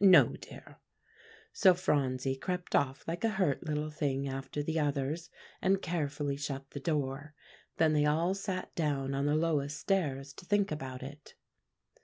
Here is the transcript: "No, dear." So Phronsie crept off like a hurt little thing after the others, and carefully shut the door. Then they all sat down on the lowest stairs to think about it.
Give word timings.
"No, 0.00 0.30
dear." 0.30 0.80
So 1.52 1.72
Phronsie 1.72 2.34
crept 2.34 2.74
off 2.74 3.06
like 3.06 3.22
a 3.22 3.28
hurt 3.28 3.62
little 3.62 3.90
thing 3.92 4.26
after 4.28 4.60
the 4.60 4.80
others, 4.80 5.30
and 5.62 5.80
carefully 5.80 6.36
shut 6.36 6.72
the 6.72 6.80
door. 6.80 7.32
Then 7.76 7.92
they 7.92 8.04
all 8.04 8.34
sat 8.34 8.74
down 8.74 9.14
on 9.14 9.26
the 9.26 9.36
lowest 9.36 9.78
stairs 9.78 10.32
to 10.32 10.44
think 10.44 10.72
about 10.72 11.04
it. 11.04 11.36